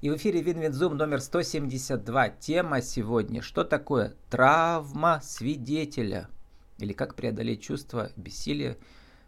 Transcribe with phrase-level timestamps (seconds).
[0.00, 2.30] И в эфире Win-Win Zoom номер 172.
[2.30, 3.42] Тема сегодня.
[3.42, 6.30] Что такое травма свидетеля?
[6.78, 8.78] Или как преодолеть чувство бессилия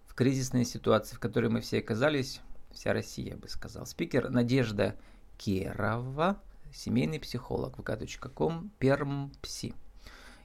[0.06, 2.40] в кризисной ситуации, в которой мы все оказались,
[2.70, 3.84] вся Россия, я бы сказал.
[3.84, 4.96] Спикер Надежда
[5.36, 6.40] Керова,
[6.72, 9.74] семейный психолог, vk.com, permpsi.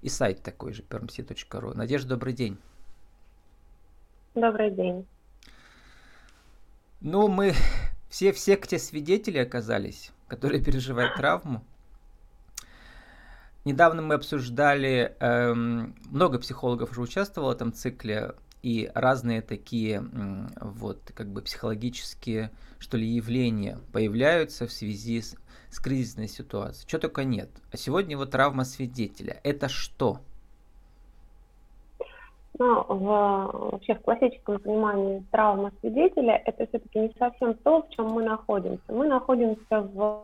[0.01, 1.73] И сайт такой же, permpsi.ru.
[1.73, 2.57] Надежда, добрый день.
[4.35, 5.07] Добрый день.
[6.99, 7.53] Ну, мы
[8.09, 11.63] все в секте свидетели оказались, которые переживают травму.
[13.65, 20.04] Недавно мы обсуждали, эм, много психологов уже участвовало в этом цикле, и разные такие
[20.59, 25.35] вот как бы психологические, что ли, явления появляются в связи с,
[25.69, 26.87] с кризисной ситуацией.
[26.87, 27.49] Чего только нет.
[27.71, 29.39] А сегодня вот травма свидетеля.
[29.43, 30.21] Это что?
[32.59, 38.08] Ну, в, вообще в классическом понимании травма свидетеля это все-таки не совсем то, в чем
[38.08, 38.81] мы находимся.
[38.88, 40.23] Мы находимся в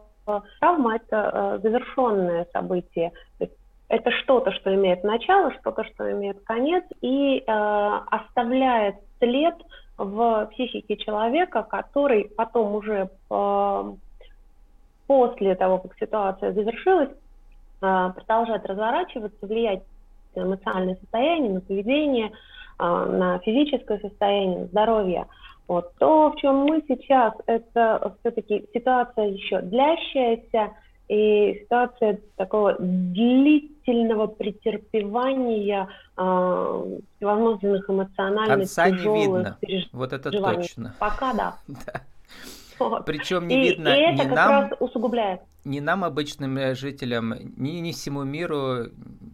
[0.59, 3.11] травма это э, завершенное событие.
[3.37, 3.53] То есть
[3.89, 9.55] это что-то, что имеет начало, что-то, что имеет конец и э, оставляет след
[9.97, 13.93] в психике человека, который потом уже э,
[15.07, 17.11] после того, как ситуация завершилась,
[17.81, 19.83] э, продолжает разворачиваться, влиять
[20.41, 22.31] эмоциональное состояние, на поведение,
[22.77, 25.27] а, на физическое состояние, на здоровье.
[25.67, 25.93] Вот.
[25.97, 30.71] То, в чем мы сейчас, это все-таки ситуация еще длящаяся,
[31.09, 39.57] и ситуация такого длительного претерпевания э, всевозможных эмоциональных Конца не видно.
[39.91, 40.95] Вот это точно.
[40.99, 41.57] Пока да.
[41.67, 42.01] да.
[42.79, 43.05] Вот.
[43.05, 45.41] Причем не и, видно и это ни как нам, раз усугубляет.
[45.63, 48.87] ни нам, обычным э, жителям, ни, ни всему миру,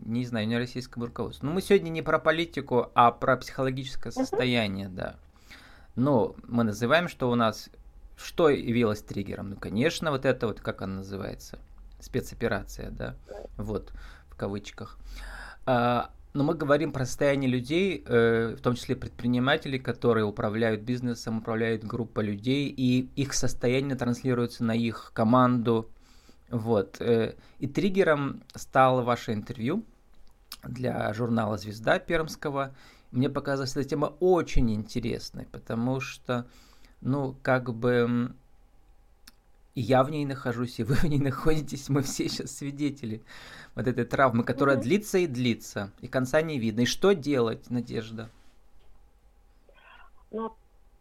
[0.06, 1.48] не знаю, ни российскому руководству.
[1.48, 4.96] Но мы сегодня не про политику, а про психологическое состояние, uh-huh.
[4.96, 5.16] да.
[5.96, 7.70] Но мы называем, что у нас,
[8.18, 9.52] что явилось триггером?
[9.52, 11.60] Ну, конечно, вот это вот, как она называется,
[12.00, 13.16] спецоперация, да,
[13.58, 13.92] вот,
[14.30, 14.98] в кавычках.
[15.66, 21.40] А, но мы говорим про состояние людей, э, в том числе предпринимателей, которые управляют бизнесом,
[21.40, 25.90] управляют группой людей, и их состояние транслируется на их команду.
[26.50, 26.98] Вот.
[27.02, 29.84] Э, и триггером стало ваше интервью
[30.64, 32.76] для журнала «Звезда» пермского.
[33.12, 36.46] Мне показалась эта тема очень интересной, потому что,
[37.02, 38.36] ну, как бы
[39.76, 43.22] и я в ней нахожусь, и вы в ней находитесь, мы все сейчас свидетели
[43.76, 44.82] вот этой травмы, которая mm-hmm.
[44.82, 46.82] длится и длится, и конца не видно.
[46.82, 48.30] И что делать, Надежда?
[50.32, 50.52] Ну,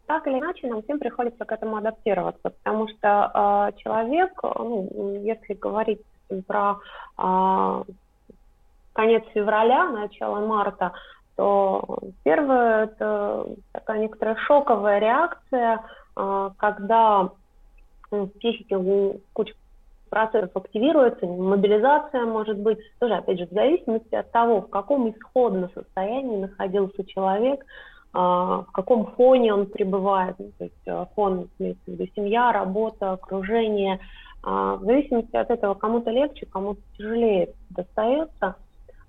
[0.07, 5.53] так или иначе, нам всем приходится к этому адаптироваться, потому что э, человек, ну, если
[5.53, 6.01] говорить
[6.47, 6.79] про
[7.17, 7.83] э,
[8.93, 10.93] конец февраля, начало марта,
[11.35, 15.83] то первое это такая некоторая шоковая реакция,
[16.15, 17.29] э, когда
[18.11, 18.77] в психике
[19.33, 19.53] куча
[20.09, 25.69] процессов активируется, мобилизация может быть, тоже, опять же, в зависимости от того, в каком исходном
[25.73, 27.63] состоянии находился человек,
[28.11, 32.51] а, в каком фоне он пребывает, ну, то есть а, фон, имеется в виду семья,
[32.51, 33.99] работа, окружение,
[34.41, 38.55] а, в зависимости от этого кому-то легче, кому-то тяжелее достается,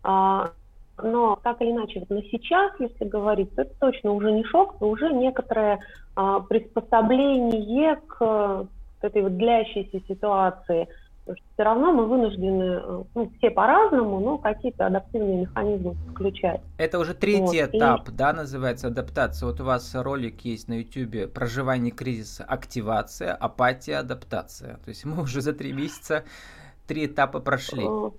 [0.03, 4.77] но так или иначе, вот на сейчас, если говорить, то это точно уже не шок,
[4.81, 5.79] но уже некоторое
[6.15, 8.67] приспособление к
[9.05, 10.89] этой вот длящейся ситуации,
[11.25, 16.61] потому что все равно мы вынуждены, э, ну, все по-разному, но какие-то адаптивные механизмы включать.
[16.79, 17.75] Это уже третий вот.
[17.75, 18.13] этап, и...
[18.13, 19.49] да, называется адаптация.
[19.49, 22.45] Вот у вас ролик есть на YouTube «Проживание кризиса.
[22.45, 24.79] Активация, апатия, адаптация».
[24.85, 26.25] То есть мы уже за три месяца
[26.87, 27.85] три этапа прошли.
[27.85, 28.11] Э,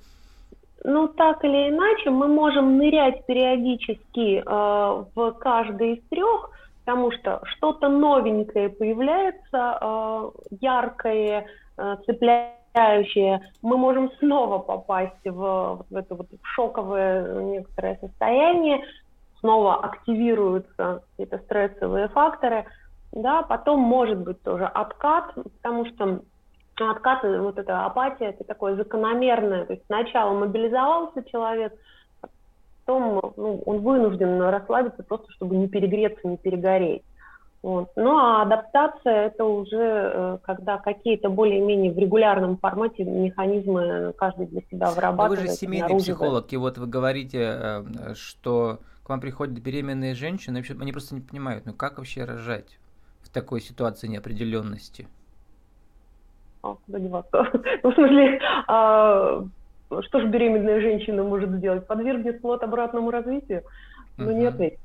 [0.84, 6.50] ну, так или иначе, мы можем нырять периодически э, в каждый из трех,
[6.86, 11.46] потому что что-то новенькое появляется, э, яркое,
[11.78, 18.84] э, цепляющее, мы можем снова попасть в, в это вот шоковое некоторое состояние,
[19.40, 22.66] снова активируются какие-то стрессовые факторы,
[23.12, 26.22] да, потом может быть тоже откат, потому что
[26.80, 31.74] откат, вот эта апатия, это такое закономерное, то есть сначала мобилизовался человек,
[32.86, 37.04] потом ну, он вынужден расслабиться просто, чтобы не перегреться, не перегореть.
[37.62, 37.92] Вот.
[37.96, 44.62] Ну а адаптация это уже э, когда какие-то более-менее в регулярном формате механизмы каждый для
[44.62, 45.40] себя вырабатывает.
[45.40, 50.16] Но вы же семейный психолог, и вот вы говорите, э, что к вам приходят беременные
[50.16, 52.80] женщины, они просто не понимают, ну как вообще рожать
[53.22, 55.08] в такой ситуации неопределенности?
[56.64, 57.46] А, куда деваться?
[57.84, 59.44] Ну, в смысле, а,
[60.02, 61.86] что же беременная женщина может сделать?
[61.86, 63.64] Подвергнет плод обратному развитию?
[64.18, 64.78] Ну, нет ведь.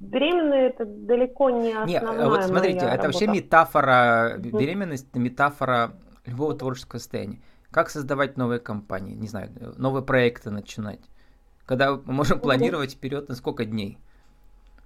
[0.00, 3.06] беременные это далеко не основная Не, вот смотрите, это работа.
[3.06, 5.92] вообще метафора, беременность, метафора
[6.26, 7.40] любого творческого состояния.
[7.70, 11.00] Как создавать новые компании, не знаю, новые проекты начинать?
[11.66, 13.98] Когда мы можем планировать вперед на сколько дней?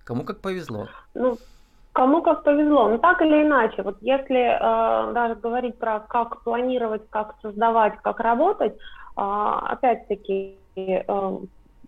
[0.05, 0.89] Кому как повезло.
[1.15, 1.37] Ну,
[1.97, 2.89] кому как повезло.
[2.89, 8.21] Но так или иначе, вот если э, даже говорить про как планировать, как создавать, как
[8.21, 8.79] работать, э,
[9.17, 11.39] опять-таки э,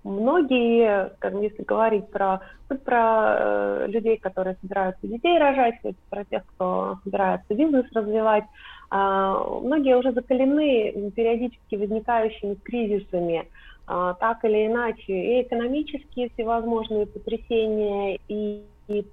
[0.05, 2.41] многие, скажем, если говорить про,
[2.87, 5.75] про э, людей, которые собираются детей рожать,
[6.09, 8.45] про тех, кто собирается бизнес развивать,
[8.91, 13.45] э, многие уже закалены периодически возникающими кризисами,
[13.87, 19.05] э, так или иначе, и экономические всевозможные потрясения, и, и с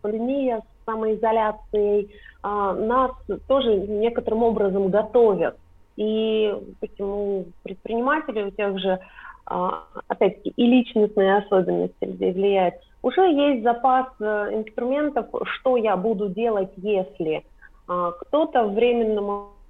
[0.85, 3.11] самоизоляцией э, нас
[3.47, 5.57] тоже некоторым образом готовят.
[5.97, 8.99] И почему предприниматели у тех же
[9.47, 12.75] а, опять-таки, и личностные особенности людей влияют.
[13.03, 17.45] Уже есть запас э, инструментов, что я буду делать, если
[17.87, 19.21] а, кто-то временно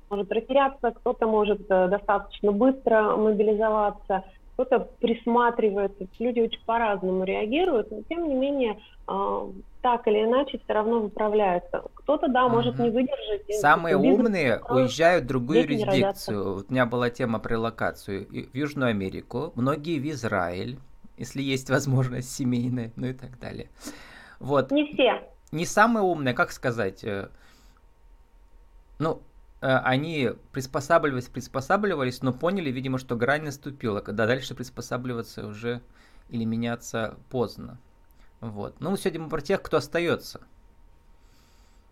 [0.09, 4.23] может растеряться, кто-то может э, достаточно быстро мобилизоваться,
[4.55, 6.07] кто-то присматривается.
[6.17, 9.49] Люди очень по-разному реагируют, но тем не менее а,
[9.81, 11.83] так или иначе все равно выправляются.
[11.95, 13.53] Кто-то, да, может не выдержать.
[13.59, 16.63] Самые умные уезжают в другую юрисдикцию.
[16.67, 20.79] У меня была тема про релокацию в Южную Америку, многие в Израиль,
[21.17, 23.69] если есть возможность семейная, ну и так далее.
[24.39, 24.71] Вот.
[24.71, 25.21] Не все.
[25.51, 27.27] Не самые умные, как сказать, э,
[28.99, 29.21] ну,
[29.65, 35.81] они приспосабливались, приспосабливались, но поняли, видимо, что грань наступила, когда дальше приспосабливаться уже
[36.29, 37.77] или меняться поздно.
[38.41, 38.75] Вот.
[38.79, 40.41] Ну, сегодня мы про тех, кто остается.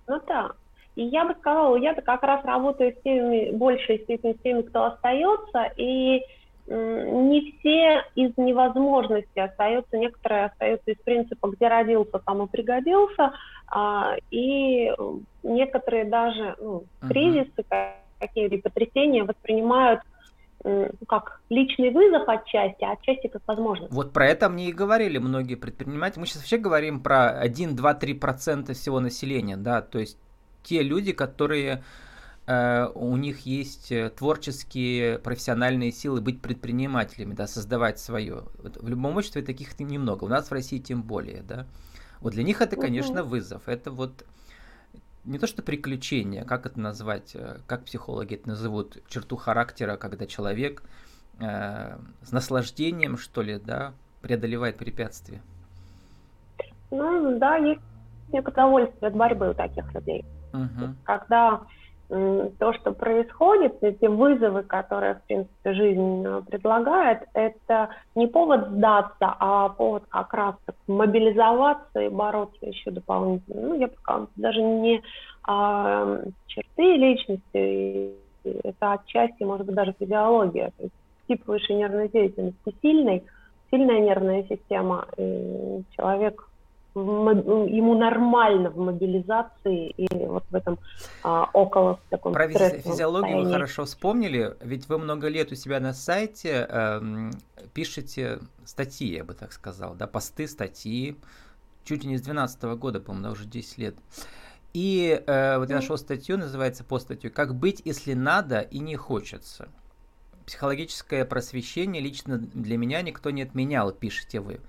[0.07, 0.51] Ну да.
[0.95, 4.85] И я бы сказала, я-то как раз работаю с теми, большей степени с теми, кто
[4.85, 6.21] остается, и
[6.67, 13.33] не все из невозможности остаются, некоторые остаются из принципа, где родился, там и пригодился,
[13.67, 14.91] а, и
[15.43, 17.65] некоторые даже ну, кризисы,
[18.19, 20.01] какие-либо потрясения воспринимают
[21.07, 23.91] как личный вызов отчасти, а отчасти как возможность.
[23.91, 26.21] Вот про это мне и говорили многие предприниматели.
[26.21, 30.17] Мы сейчас вообще говорим про 1, 2, 3 процента всего населения, да, то есть
[30.63, 31.83] те люди, которые
[32.45, 38.43] у них есть э, творческие, профессиональные силы быть предпринимателями, да, создавать свое.
[38.61, 41.65] Вот в любом обществе таких немного, у нас в России тем более, да.
[42.19, 43.67] Вот для них это, конечно, вызов.
[43.67, 44.25] Это вот
[45.25, 50.25] не то что приключение, как это назвать, э, как психологи это назовут, черту характера, когда
[50.25, 50.83] человек
[51.39, 55.41] э, с наслаждением, что ли, да, преодолевает препятствия.
[56.91, 57.81] Ну, да, есть
[58.31, 60.25] некоторое удовольствие от борьбы у таких людей.
[60.53, 60.95] Угу.
[61.05, 61.61] Когда
[62.09, 69.35] то, что происходит, эти вызовы, которые, в принципе, жизнь э, предлагает, это не повод сдаться,
[69.39, 70.55] а повод как раз
[70.87, 73.69] мобилизоваться и бороться еще дополнительно.
[73.69, 75.01] Ну, я бы сказала, даже не
[75.47, 78.13] а, черты личности,
[78.43, 80.71] это отчасти, может быть, даже физиология.
[80.77, 80.95] То есть
[81.27, 83.23] тип высшей нервной деятельности сильный,
[83.71, 86.47] сильная нервная система, и человек
[86.95, 90.77] ему нормально в мобилизации или вот в этом
[91.23, 93.45] а, около таком Про физиологию состоянии.
[93.45, 97.31] вы хорошо вспомнили, ведь вы много лет у себя на сайте э,
[97.73, 101.17] пишете статьи, я бы так сказал, да, посты, статьи,
[101.83, 103.95] чуть ли не с 2012 года, по-моему, уже 10 лет.
[104.73, 108.95] И э, вот я нашел статью, называется по статью «Как быть, если надо и не
[108.95, 109.69] хочется».
[110.45, 114.59] Психологическое просвещение лично для меня никто не отменял, пишете вы.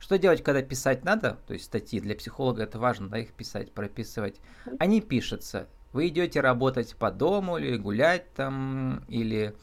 [0.00, 1.38] Что делать, когда писать надо?
[1.46, 4.40] То есть статьи для психолога это важно, да, их писать, прописывать.
[4.78, 5.68] Они пишутся.
[5.92, 9.54] Вы идете работать по дому или гулять там, или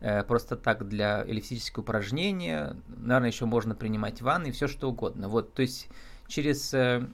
[0.00, 2.76] э, просто так для или физическое упражнение.
[2.86, 5.28] Наверное, еще можно принимать ванны, все что угодно.
[5.28, 5.88] Вот, то есть
[6.26, 7.08] через, э,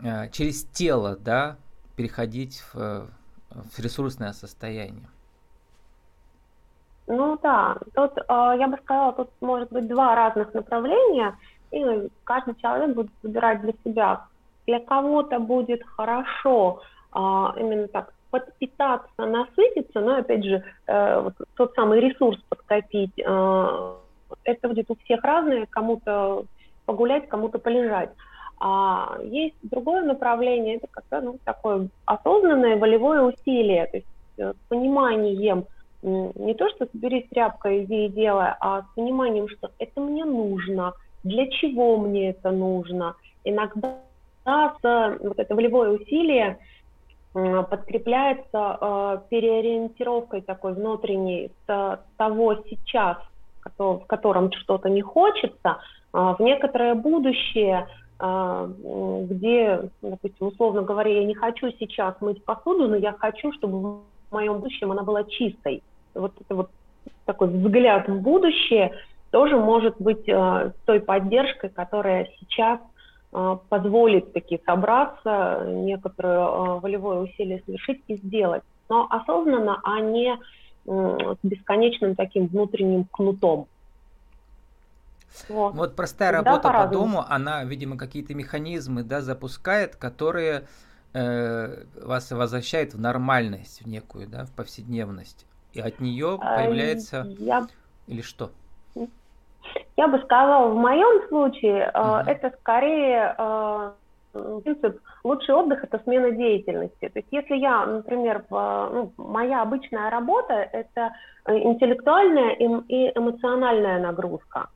[0.00, 1.58] э, через тело, да,
[1.96, 3.10] переходить в,
[3.50, 5.08] в ресурсное состояние.
[7.08, 8.22] Ну да, тут э,
[8.58, 11.34] я бы сказала, тут может быть два разных направления,
[11.70, 11.82] и
[12.24, 14.26] каждый человек будет выбирать для себя.
[14.66, 16.82] Для кого-то будет хорошо
[17.14, 23.18] э, именно так подпитаться, насытиться, но опять же э, тот самый ресурс подкопить.
[23.18, 23.94] Э,
[24.44, 26.44] это будет у всех разное, кому-то
[26.84, 28.10] погулять, кому-то полежать.
[28.60, 35.64] А есть другое направление, это как-то ну, такое осознанное волевое усилие, то есть с пониманием,
[36.02, 40.92] не то, что соберись тряпкой, иди и делай, а с пониманием, что это мне нужно,
[41.24, 43.16] для чего мне это нужно.
[43.44, 43.96] Иногда
[44.44, 46.58] с, вот это волевое усилие
[47.32, 53.18] подкрепляется э, переориентировкой такой внутренней с того сейчас,
[53.76, 55.78] в котором что-то не хочется,
[56.12, 57.86] э, в некоторое будущее,
[58.20, 64.34] где, допустим, условно говоря, я не хочу сейчас мыть посуду, но я хочу, чтобы в
[64.34, 65.82] моем будущем она была чистой.
[66.14, 66.70] Вот это вот
[67.24, 68.92] такой взгляд в будущее
[69.30, 72.80] тоже может быть той поддержкой, которая сейчас
[73.68, 78.62] позволит таки собраться, некоторое волевое усилие совершить и сделать.
[78.88, 80.38] Но осознанно, а не
[80.86, 83.66] с бесконечным таким внутренним кнутом.
[85.50, 90.64] Вот, вот простая Всегда работа по дому, она, видимо, какие-то механизмы да, запускает, которые
[91.14, 95.46] э, вас возвращают в нормальность, в некую, да, в повседневность.
[95.72, 97.26] И от нее а, появляется...
[97.38, 97.66] Я...
[98.06, 98.50] Или что?
[99.96, 102.24] Я бы сказала, в моем случае uh-huh.
[102.26, 103.90] э, это скорее э,
[104.32, 107.08] принцип лучший отдых это смена деятельности.
[107.08, 111.12] То есть если я, например, ну, моя обычная работа это
[111.46, 114.68] интеллектуальная и эмоциональная нагрузка.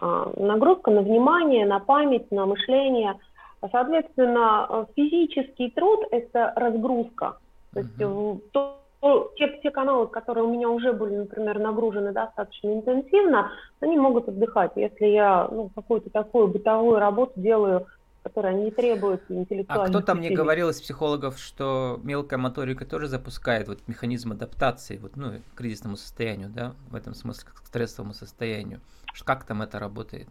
[0.00, 3.14] Нагрузка на внимание, на память, на мышление.
[3.60, 7.38] Соответственно, физический труд– это разгрузка.
[7.72, 8.40] То есть uh-huh.
[8.52, 14.28] то, те, те каналы, которые у меня уже были, например, нагружены достаточно интенсивно, они могут
[14.28, 14.72] отдыхать.
[14.76, 17.86] Если я ну, какую-то такую бытовую работу делаю,
[18.22, 19.86] которая не требует интеллектуальной...
[19.86, 25.16] А кто-то мне говорил из психологов, что мелкая моторика тоже запускает вот механизм адаптации вот,
[25.16, 28.80] ну, к кризисному состоянию, да, в этом смысле, к стрессовому состоянию.
[29.24, 30.28] Как там это работает?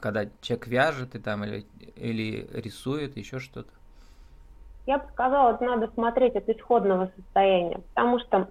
[0.00, 3.70] Когда человек вяжет и там или, или рисует, еще что-то?
[4.86, 8.48] Я бы сказала, это надо смотреть от исходного состояния, потому что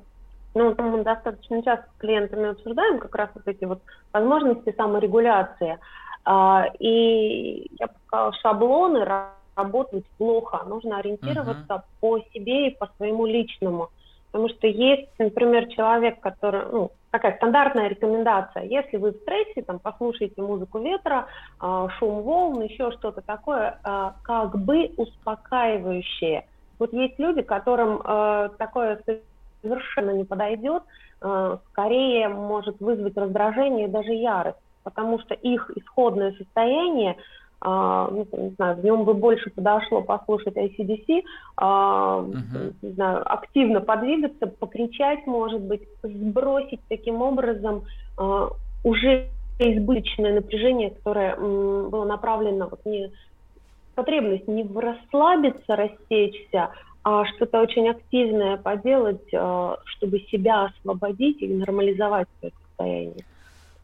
[0.54, 5.78] ну, мы достаточно часто с клиентами обсуждаем как раз вот эти вот возможности саморегуляции.
[6.26, 9.06] А, и я бы сказала, шаблоны
[9.56, 10.64] работают плохо.
[10.66, 11.82] Нужно ориентироваться uh-huh.
[12.00, 13.90] по себе и по своему личному.
[14.32, 19.80] Потому что есть, например, человек, который, ну, такая стандартная рекомендация, если вы в стрессе, там,
[19.80, 21.28] послушайте музыку ветра,
[21.62, 26.46] э, шум волн, еще что-то такое, э, как бы успокаивающее.
[26.80, 29.02] Вот есть люди, которым э, такое
[29.62, 30.84] совершенно не подойдет,
[31.72, 37.18] скорее может вызвать раздражение и даже ярость, потому что их исходное состояние
[37.64, 42.74] ну, не знаю, в нем бы больше подошло послушать ICDC, uh, uh-huh.
[42.82, 47.84] не знаю, активно подвигаться, покричать, может быть, сбросить таким образом
[48.18, 48.52] uh,
[48.84, 53.12] уже избыточное напряжение, которое было направлено вот не
[53.96, 56.70] потребность не в расслабиться, растечься,
[57.04, 63.26] а что-то очень активное поделать, чтобы себя освободить и нормализовать свое состояние.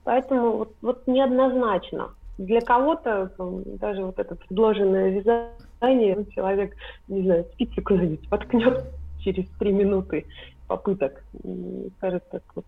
[0.04, 3.32] Поэтому вот, вот неоднозначно для кого-то
[3.80, 6.76] даже вот это предложенное вязание человек,
[7.08, 8.86] не знаю, спицу куда-нибудь воткнет
[9.20, 10.26] через три минуты
[10.68, 12.66] попыток и скажет, так вот,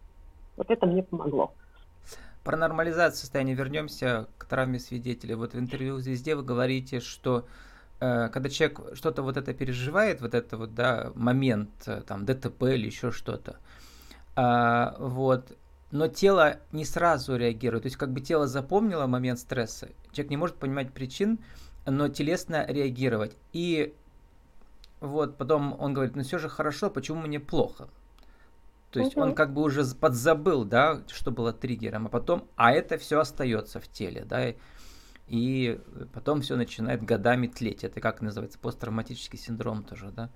[0.57, 1.53] вот это мне помогло.
[2.43, 5.35] Про нормализацию состояния вернемся к травме свидетеля.
[5.35, 7.47] Вот в интервью везде вы говорите, что
[7.99, 12.63] э, когда человек что-то вот это переживает, вот это вот, да, момент, э, там, ДТП
[12.63, 13.57] или еще что-то,
[14.35, 15.57] э, вот,
[15.95, 17.83] но тело не сразу реагирует.
[17.83, 21.39] То есть как бы тело запомнило момент стресса, человек не может понимать причин,
[21.85, 23.37] но телесно реагировать.
[23.53, 23.95] И
[24.99, 27.87] вот потом он говорит, ну все же хорошо, почему мне плохо?
[28.91, 32.97] То есть он как бы уже подзабыл, да, что было триггером, а потом, а это
[32.97, 34.53] все остается в теле, да,
[35.27, 35.79] и
[36.13, 37.83] потом все начинает годами тлеть.
[37.83, 40.29] Это как называется, посттравматический синдром тоже, да?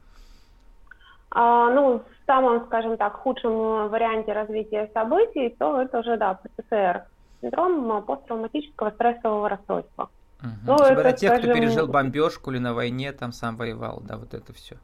[1.31, 7.03] А, ну, в самом, скажем так, худшем варианте развития событий, то это уже, да, ПТСР,
[7.41, 10.09] синдром посттравматического стрессового расстройства.
[10.41, 10.49] Угу.
[10.65, 14.17] Ну, это, это тех, скажем, кто пережил бомбежку или на войне, там сам воевал, да,
[14.17, 14.77] вот это все.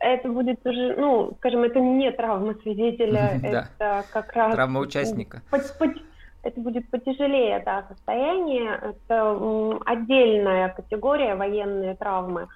[0.00, 4.52] Это будет уже, ну, скажем, это не травма свидетеля, это как раз...
[4.54, 5.42] Травма участника.
[6.42, 8.80] Это будет потяжелее, да, состояние.
[8.82, 12.48] Это отдельная категория военные травмы.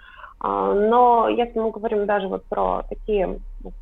[0.42, 3.72] Но если мы говорим даже вот про такие, ну,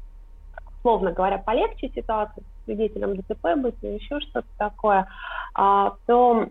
[0.78, 5.06] условно говоря, полегче ситуации, свидетелем ДТП быть или еще что-то такое,
[5.54, 6.46] а, то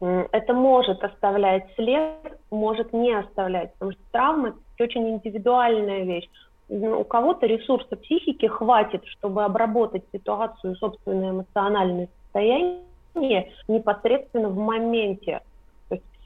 [0.00, 6.28] это может оставлять след, может не оставлять, потому что травма– это очень индивидуальная вещь.
[6.68, 15.40] У кого-то ресурса психики хватит, чтобы обработать ситуацию, собственное эмоциональное состояние непосредственно в моменте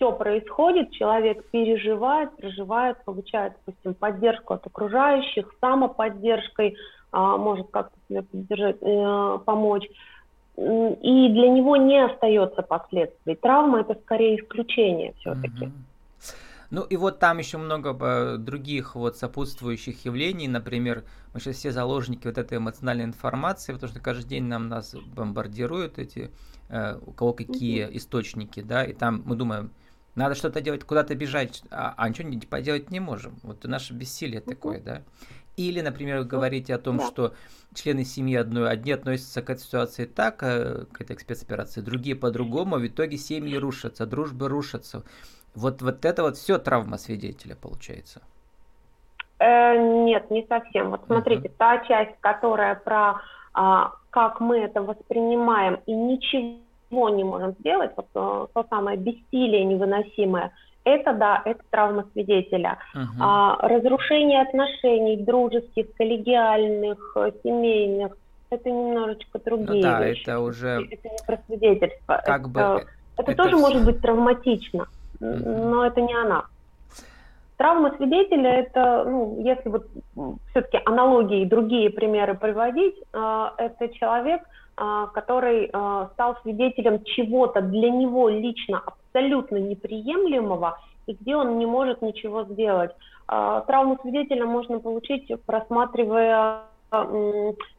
[0.04, 6.76] все происходит, человек переживает, проживает, получает, допустим, поддержку от окружающих, самоподдержкой,
[7.10, 9.88] а, может как-то себе поддержать, э, помочь.
[10.56, 13.34] И для него не остается последствий.
[13.34, 15.72] Травма это скорее исключение все-таки.
[16.70, 21.72] Ну и вот там еще много э, других вот сопутствующих явлений, например, мы сейчас все
[21.72, 26.30] заложники вот этой эмоциональной информации, потому что каждый день нам нас бомбардируют эти,
[26.68, 29.70] э, у кого какие источники, да, и там мы думаем,
[30.14, 33.36] Надо что-то делать, куда-то бежать, а, а ничего не поделать не можем.
[33.42, 34.50] Вот наше бессилие угу.
[34.50, 35.02] такое, да.
[35.56, 37.06] Или, например, вы говорите о том, да.
[37.06, 37.34] что
[37.74, 42.76] члены семьи одной, одни относятся к этой ситуации так, э, к этой спецоперации, другие по-другому,
[42.76, 45.04] в итоге семьи рушатся, дружбы рушатся.
[45.54, 48.22] Вот, вот это вот все травма свидетеля получается.
[49.38, 50.90] Э, нет, не совсем.
[50.90, 51.54] Вот смотрите, uh-huh.
[51.58, 53.20] та часть, которая про
[53.54, 56.58] а, как мы это воспринимаем и ничего
[56.90, 60.52] не можем сделать, вот а, то самое бессилие невыносимое,
[60.84, 62.78] это да, это травма свидетеля.
[62.94, 63.04] Uh-huh.
[63.20, 68.16] А, разрушение отношений дружеских, коллегиальных, семейных,
[68.50, 70.22] это немножечко другие ну, да, вещи.
[70.22, 70.86] это уже...
[70.90, 72.22] Это не про свидетельство.
[72.24, 72.60] Как это, бы...
[72.60, 72.86] это,
[73.16, 74.86] это тоже может быть травматично,
[75.20, 75.68] uh-huh.
[75.68, 76.44] но это не она.
[77.56, 79.86] Травма свидетеля– это, ну, если вот
[80.50, 87.60] все-таки аналогии и другие примеры приводить, э, это человек, э, который э, стал свидетелем чего-то
[87.60, 92.90] для него лично абсолютно неприемлемого, и где он не может ничего сделать.
[93.26, 96.62] Травму свидетеля можно получить, просматривая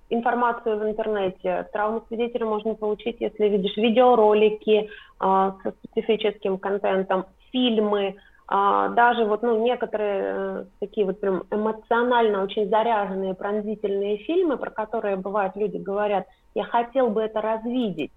[0.10, 1.68] информацию в интернете.
[1.72, 8.16] Травму свидетеля можно получить, если видишь видеоролики со специфическим контентом, фильмы,
[8.48, 14.70] а, даже вот ну, некоторые э, такие вот прям эмоционально очень заряженные, пронзительные фильмы, про
[14.70, 18.12] которые бывают люди говорят, я хотел бы это развидеть,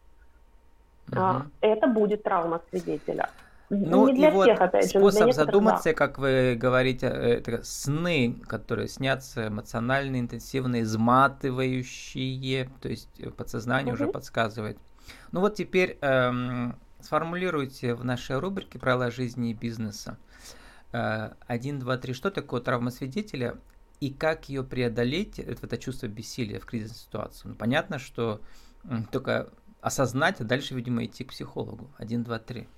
[1.10, 1.18] угу.
[1.18, 3.30] а, это будет травма свидетеля.
[3.70, 5.94] Ну, не для и вот всех, опять же, способ задуматься, да.
[5.94, 13.94] как вы говорите, э, это сны, которые снятся эмоционально, интенсивно, изматывающие, то есть э, подсознание
[13.94, 14.02] угу.
[14.02, 14.78] уже подсказывает.
[15.32, 20.18] Ну вот теперь эм, Сформулируйте в нашей рубрике «Правила жизни и бизнеса»
[20.92, 22.12] э, один, два, три.
[22.12, 23.56] Что такое травма свидетеля
[24.00, 27.48] и как ее преодолеть, это, чувство бессилия в кризисной ситуации?
[27.48, 28.40] Ну, понятно, что
[29.12, 29.50] только
[29.80, 31.88] осознать, а дальше, видимо, идти к психологу.
[31.98, 32.68] Один, два, три.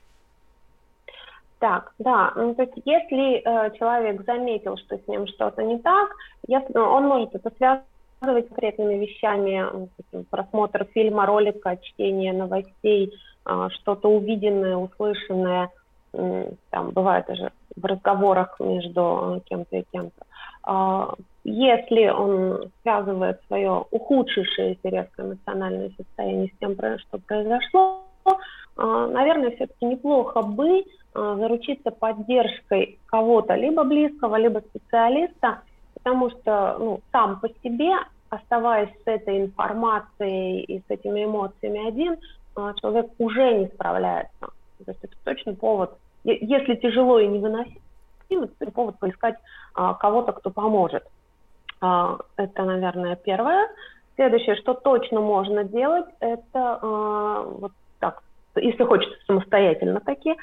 [1.58, 6.10] Так, да, ну, то есть если э, человек заметил, что с ним что-то не так,
[6.46, 7.86] если, он может это связывать
[8.20, 9.88] с конкретными вещами,
[10.30, 13.12] просмотр фильма, ролика, чтение новостей,
[13.44, 15.70] а, что-то увиденное, услышанное,
[16.12, 20.26] там бывает даже в разговорах между э, кем-то и кем-то.
[20.64, 28.02] А, если он связывает свое ухудшившееся резко эмоциональное состояние с тем, что произошло,
[28.76, 35.62] наверное, все-таки неплохо бы заручиться поддержкой кого-то, либо близкого, либо специалиста,
[36.02, 37.92] потому что ну, сам по себе,
[38.28, 42.16] оставаясь с этой информацией и с этими эмоциями один,
[42.56, 44.32] а, человек уже не справляется.
[44.40, 49.36] То есть это точно повод, если тяжело и невыносимо, это повод поискать
[49.74, 51.04] а, кого-то, кто поможет.
[51.80, 53.68] А, это, наверное, первое.
[54.16, 58.22] Следующее, что точно можно делать, это а, вот так,
[58.56, 60.36] если хочется самостоятельно таки, а,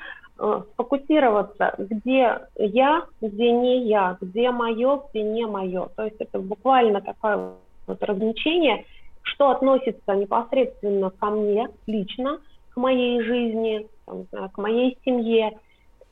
[0.73, 5.89] сфокусироваться, где я, где не я, где мое, где не мое.
[5.95, 7.53] То есть это буквально такое
[7.87, 8.85] вот размечение–
[9.27, 15.57] что относится непосредственно ко мне лично, к моей жизни, к моей семье,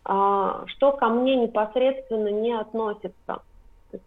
[0.04, 3.42] а, что ко мне непосредственно не относится.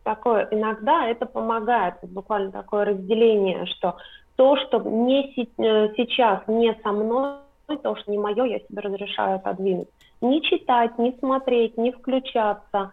[0.03, 3.97] Такое, иногда это помогает, буквально такое разделение, что
[4.37, 7.37] то, что не э, сейчас не со мной,
[7.83, 9.89] то, что не мое, я себе разрешаю отодвинуть.
[10.21, 12.93] Не читать, не смотреть, не включаться.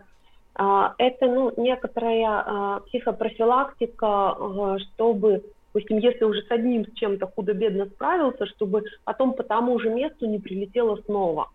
[0.56, 5.44] А, это ну, некоторая а, психопрофилактика, чтобы
[5.76, 10.26] Допустим, если уже с одним с чем-то худо-бедно справился, чтобы потом по тому же месту
[10.26, 11.50] не прилетело снова.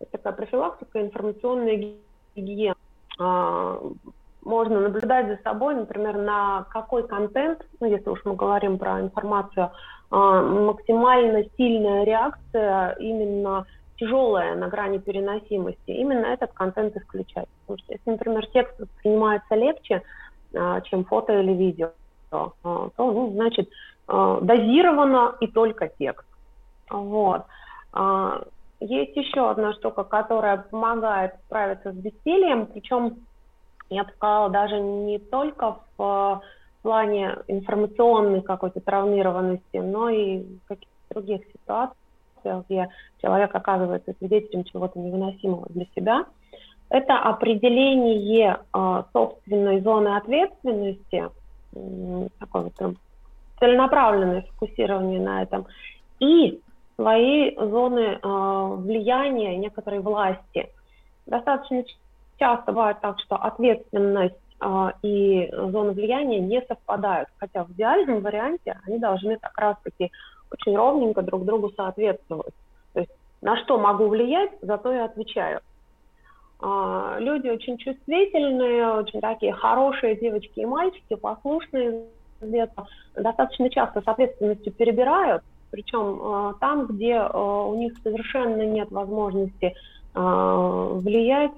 [0.00, 1.94] Это такая профилактика, информационная
[2.36, 2.74] гигиена.
[3.18, 3.80] А,
[4.42, 9.70] можно наблюдать за собой, например, на какой контент, ну, если уж мы говорим про информацию,
[10.10, 13.64] максимально сильная реакция, именно
[14.02, 17.46] тяжелая на грани переносимости, именно этот контент исключать.
[17.60, 20.02] Потому что если, например, текст воспринимается легче,
[20.54, 21.90] а, чем фото или видео,
[22.30, 23.68] то, а, то ну, значит,
[24.08, 26.26] а, дозировано и только текст.
[26.90, 27.44] Вот.
[28.80, 33.18] Есть еще одна штука, которая помогает справиться с бессилием, причем,
[33.88, 36.42] я бы сказала, даже не только в
[36.82, 42.01] плане информационной какой-то травмированности, но и в каких-то других ситуациях,
[42.68, 42.88] где
[43.20, 46.24] человек оказывается свидетелем чего-то невыносимого для себя.
[46.90, 51.28] Это определение э, собственной зоны ответственности–
[52.38, 52.96] такое вот
[53.58, 55.66] целенаправленное фокусирование на этом,
[56.20, 56.60] и
[56.96, 60.68] свои зоны э, влияния, некоторой власти.
[61.26, 61.84] Достаточно
[62.38, 68.78] часто бывает так, что ответственность э, и зоны влияния не совпадают, хотя в идеальном варианте
[68.86, 70.10] они должны как раз-таки
[70.52, 72.54] очень ровненько друг другу соответствовать.
[72.92, 75.60] То есть на что могу влиять, зато и отвечаю.
[76.60, 82.04] А, люди очень чувствительные, очень такие хорошие девочки и мальчики, послушные
[82.40, 82.86] детства,
[83.16, 89.74] достаточно часто с ответственностью перебирают, причем а, там, где а, у них совершенно нет возможности
[90.14, 91.52] влиять.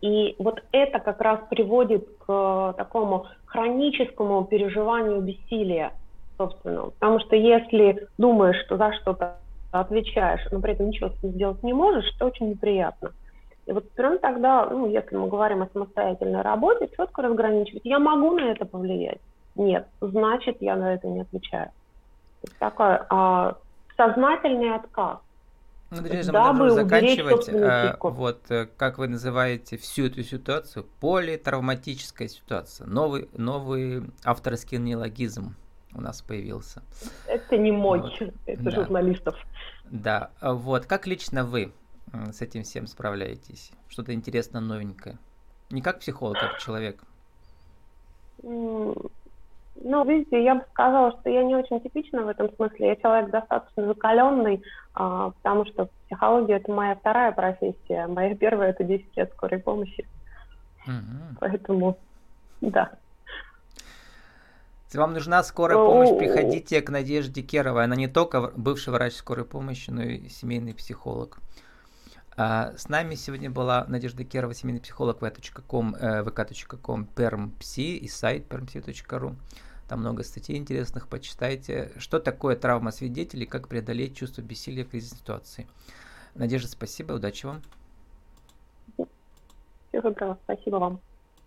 [0.00, 5.92] И вот это как раз приводит к такому хроническому переживанию бессилия
[6.36, 6.90] собственного.
[6.90, 9.38] Потому что если думаешь, что за что-то
[9.72, 13.12] отвечаешь, но при этом ничего с этим сделать не можешь, это очень неприятно.
[13.66, 17.82] И вот прям тогда, ну, если мы говорим о самостоятельной работе, четко разграничивать.
[17.84, 19.20] Я могу на это повлиять?
[19.54, 19.86] Нет.
[20.00, 21.70] Значит, я на это не отвечаю.
[22.42, 23.56] Это такой а,
[23.96, 25.18] сознательный отказ.
[25.90, 27.48] Ну, друзья, мы должны заканчивать.
[27.48, 32.86] А, вот, э, как вы называете всю эту ситуацию, политравматическая ситуация.
[32.86, 35.54] Новый, новый авторский неологизм
[35.94, 36.82] у нас появился.
[37.26, 38.12] Это не мой, вот.
[38.46, 38.70] это да.
[38.70, 39.36] журналистов.
[39.84, 41.72] Да, вот, как лично вы
[42.32, 43.72] с этим всем справляетесь?
[43.88, 45.18] Что-то интересное, новенькое?
[45.70, 47.02] Не как психолог, как человек.
[48.42, 52.88] Ну, видите, я бы сказала, что я не очень типична в этом смысле.
[52.88, 54.62] Я человек достаточно закаленный,
[54.94, 58.06] а, потому что психология– это моя вторая профессия.
[58.06, 60.06] Моя первая– это 10 лет скорой помощи.
[60.86, 61.38] Угу.
[61.40, 61.98] Поэтому,
[62.60, 62.92] да.
[64.94, 67.82] Если вам нужна скорая помощь, приходите к Надежде Керовой.
[67.82, 71.40] Она не только бывший врач скорой помощи, но и семейный психолог.
[72.36, 79.34] А, с нами сегодня была Надежда Керова, семейный психолог vk.com, vk.com, permpsi и сайт permpsi.ru.
[79.88, 81.90] Там много статей интересных, почитайте.
[81.96, 85.66] Что такое травма свидетелей, как преодолеть чувство бессилия в кризисной ситуации.
[86.36, 87.62] Надежда, спасибо, удачи вам.
[89.88, 91.00] Всего доброго, спасибо вам.